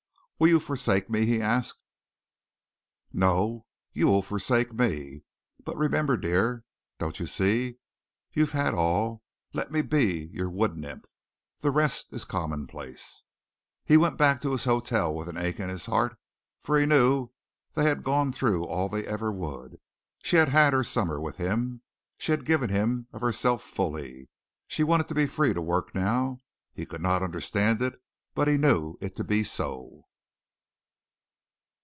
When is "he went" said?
13.85-14.17